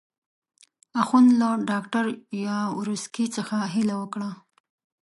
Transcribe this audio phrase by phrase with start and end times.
[1.01, 2.05] اخند له ډاکټر
[2.45, 4.29] یاورسکي څخه هیله وکړه.